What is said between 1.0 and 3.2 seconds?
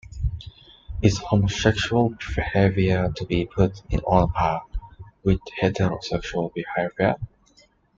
Is homosexual behaviour